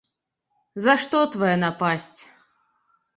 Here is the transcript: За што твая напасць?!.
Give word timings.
За 0.85 0.95
што 1.03 1.19
твая 1.35 1.51
напасць?!. 1.65 2.17